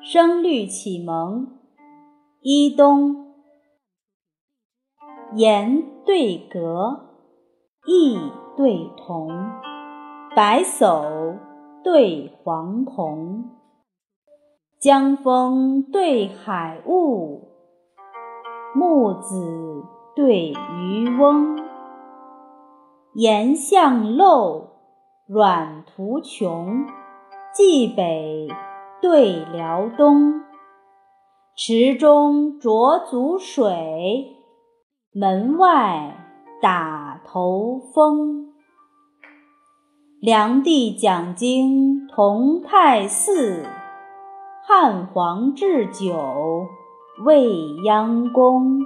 [0.00, 1.48] 声律启蒙，
[2.40, 3.26] 一东。
[5.34, 7.10] 言对格，
[7.84, 8.16] 意
[8.56, 9.28] 对同，
[10.36, 11.36] 白叟
[11.82, 13.50] 对黄童，
[14.80, 17.48] 江风对海雾，
[18.74, 19.82] 木子
[20.14, 21.58] 对渔翁，
[23.14, 24.75] 岩巷陋，
[25.28, 26.86] 阮途穷，
[27.52, 28.48] 冀北。
[29.02, 30.42] 对辽东，
[31.56, 34.36] 池中濯足水，
[35.12, 36.16] 门外
[36.62, 38.52] 打头风。
[40.20, 43.64] 梁帝讲经同泰寺，
[44.64, 46.66] 汉皇置酒
[47.24, 48.78] 未央宫。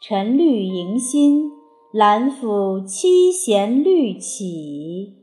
[0.00, 1.50] 陈绿迎新，
[1.92, 5.16] 兰府七弦绿起，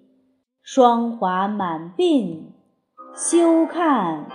[0.61, 2.51] 霜华满鬓。
[3.15, 4.27] 休看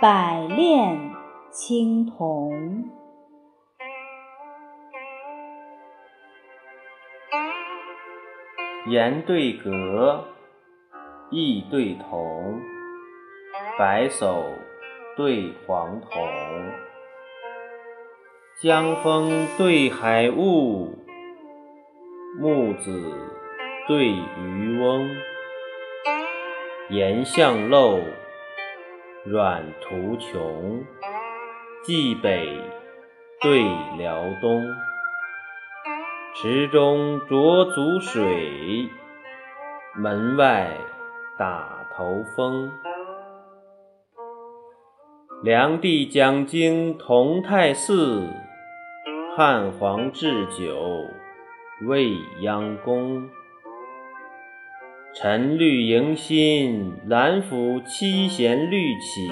[0.00, 1.10] 百炼
[1.50, 2.84] 青铜。
[8.88, 10.26] 言对格，
[11.32, 12.60] 意对同，
[13.76, 14.44] 白叟
[15.16, 16.10] 对黄童，
[18.62, 20.94] 江风对海雾，
[22.38, 23.12] 木子
[23.88, 25.10] 对渔翁，
[26.88, 28.00] 岩巷陋。
[29.24, 30.84] 阮途穷，
[31.84, 32.56] 冀北
[33.40, 33.62] 对
[33.98, 34.62] 辽东。
[36.34, 38.88] 池中濯足水，
[39.96, 40.70] 门外
[41.36, 42.70] 打头风。
[45.42, 48.28] 梁帝讲经同泰寺，
[49.36, 51.06] 汉皇置酒
[51.86, 53.30] 未央宫。
[55.14, 59.30] 晨绿迎新，兰府七弦绿起，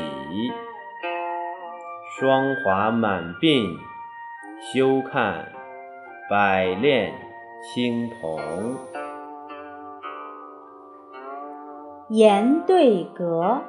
[2.18, 3.76] 霜华满鬓。
[4.60, 5.52] 休看
[6.30, 7.12] 百炼
[7.62, 8.40] 青铜。
[12.08, 13.60] 言对格，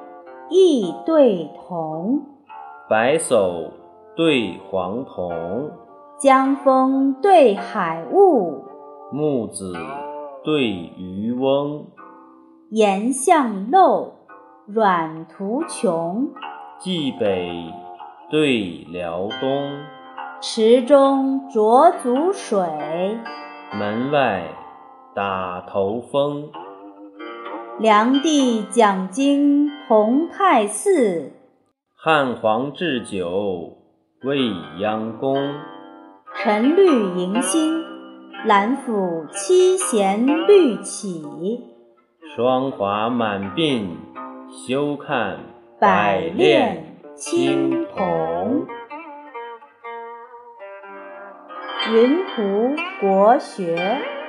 [0.48, 2.22] 意对同，
[2.88, 3.70] 白叟
[4.16, 5.70] 对黄童，
[6.18, 8.64] 江风对海雾，
[9.12, 9.72] 木子
[10.44, 11.86] 对渔翁。
[12.70, 14.12] 岩巷陋，
[14.66, 16.28] 阮途穷，
[16.80, 17.50] 冀北
[18.30, 19.80] 对辽东。
[20.40, 22.60] 池中濯足水，
[23.76, 24.44] 门外
[25.14, 26.48] 打头风。
[27.80, 31.32] 梁帝讲经同泰寺，
[31.96, 33.76] 汉皇置酒
[34.22, 34.38] 未
[34.78, 35.36] 央宫。
[36.36, 36.86] 陈绿
[37.18, 37.82] 迎新，
[38.46, 41.22] 兰府七弦绿起。
[42.34, 43.86] 霜华满鬓，
[44.48, 45.40] 休看
[45.78, 48.66] 百炼青铜。
[51.92, 54.19] 云图国学。